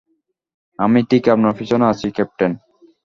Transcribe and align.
আমি 0.79 0.99
ঠিক 1.09 1.23
আপনার 1.29 1.53
পিছনে 1.57 1.85
আছি, 1.87 2.07
ক্যাপ্টেন। 2.11 2.51